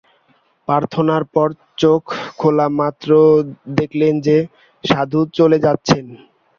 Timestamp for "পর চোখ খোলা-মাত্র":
1.33-3.09